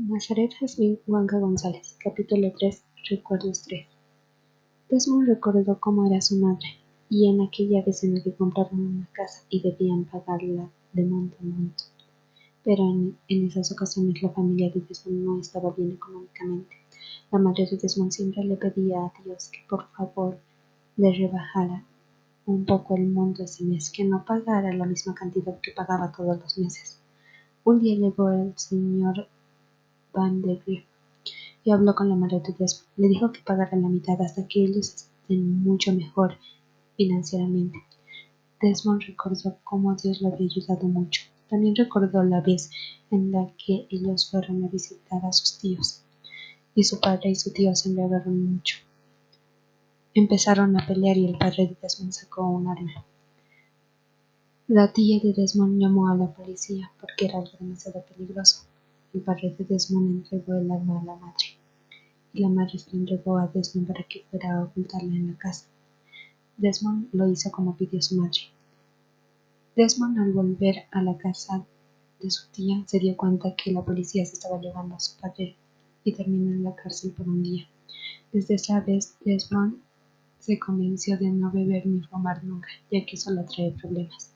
[0.00, 3.84] Nazaret Jazmín Huanca González, capítulo 3, Recuerdos 3.
[4.88, 6.68] Desmond recordó cómo era su madre,
[7.10, 11.36] y en aquella vez en la que compraron una casa y debían pagarla de monto
[11.40, 11.82] a monto.
[12.62, 16.76] Pero en, esas ocasiones la familia de Desmond no estaba bien económicamente.
[17.32, 20.38] La madre de Desmond siempre le pedía a Dios que por favor
[20.96, 21.84] le rebajara
[22.46, 26.38] un poco el monto ese mes, que no pagara la misma cantidad que pagaba todos
[26.38, 27.00] los meses.
[27.64, 29.26] Un día llegó el señor
[31.64, 32.88] Y habló con la madre de Desmond.
[32.96, 36.36] Le dijo que pagara la mitad hasta que ellos estén mucho mejor
[36.96, 37.78] financieramente.
[38.60, 41.22] Desmond recordó cómo Dios lo había ayudado mucho.
[41.48, 42.70] También recordó la vez
[43.10, 46.02] en la que ellos fueron a visitar a sus tíos,
[46.74, 48.78] y su padre y su tío se embrearon mucho.
[50.14, 53.04] Empezaron a pelear y el padre de Desmond sacó un arma.
[54.66, 58.67] La tía de Desmond llamó a la policía porque era algo demasiado peligroso.
[59.14, 61.56] El padre de Desmond entregó el arma a la madre,
[62.34, 65.38] y la madre se lo entregó a Desmond para que fuera a ocultarla en la
[65.38, 65.66] casa.
[66.58, 68.40] Desmond lo hizo como pidió su madre.
[69.76, 71.64] Desmond al volver a la casa
[72.20, 75.56] de su tía se dio cuenta que la policía se estaba llevando a su padre
[76.04, 77.66] y terminó en la cárcel por un día.
[78.32, 79.78] Desde esa vez Desmond
[80.38, 84.34] se convenció de no beber ni fumar nunca, ya que eso le trae problemas.